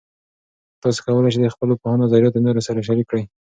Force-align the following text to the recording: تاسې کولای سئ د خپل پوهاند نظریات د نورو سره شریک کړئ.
تاسې 0.81 0.99
کولای 1.05 1.31
سئ 1.35 1.39
د 1.41 1.47
خپل 1.55 1.69
پوهاند 1.81 2.01
نظریات 2.03 2.33
د 2.33 2.37
نورو 2.45 2.65
سره 2.67 2.85
شریک 2.87 3.07
کړئ. 3.09 3.23